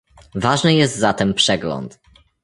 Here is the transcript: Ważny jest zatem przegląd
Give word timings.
Ważny 0.35 0.73
jest 0.75 0.95
zatem 0.97 1.33
przegląd 1.33 1.99